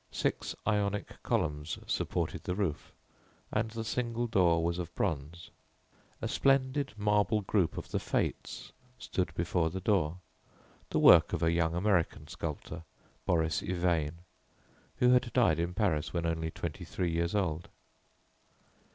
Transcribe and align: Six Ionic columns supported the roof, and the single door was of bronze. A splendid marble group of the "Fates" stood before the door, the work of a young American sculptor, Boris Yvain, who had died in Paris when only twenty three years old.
Six 0.09 0.55
Ionic 0.65 1.21
columns 1.21 1.77
supported 1.85 2.45
the 2.45 2.55
roof, 2.55 2.91
and 3.51 3.69
the 3.69 3.83
single 3.83 4.25
door 4.25 4.63
was 4.63 4.79
of 4.79 4.95
bronze. 4.95 5.51
A 6.23 6.27
splendid 6.27 6.93
marble 6.97 7.41
group 7.41 7.77
of 7.77 7.91
the 7.91 7.99
"Fates" 7.99 8.71
stood 8.97 9.31
before 9.35 9.69
the 9.69 9.79
door, 9.79 10.17
the 10.89 10.97
work 10.97 11.33
of 11.33 11.43
a 11.43 11.51
young 11.51 11.75
American 11.75 12.27
sculptor, 12.27 12.81
Boris 13.27 13.61
Yvain, 13.61 14.21
who 14.95 15.11
had 15.11 15.31
died 15.33 15.59
in 15.59 15.75
Paris 15.75 16.11
when 16.11 16.25
only 16.25 16.49
twenty 16.49 16.83
three 16.83 17.11
years 17.11 17.35
old. 17.35 17.69